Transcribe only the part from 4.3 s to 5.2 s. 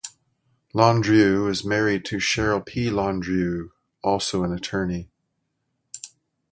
an attorney.